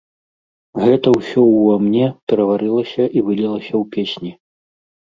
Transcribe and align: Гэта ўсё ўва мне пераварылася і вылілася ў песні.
Гэта 0.83 1.07
ўсё 1.19 1.43
ўва 1.49 1.75
мне 1.89 2.09
пераварылася 2.33 3.03
і 3.09 3.19
вылілася 3.31 3.73
ў 3.73 3.83
песні. 3.97 4.31